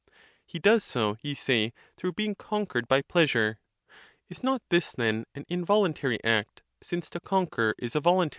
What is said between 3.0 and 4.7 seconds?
pleasure. Is not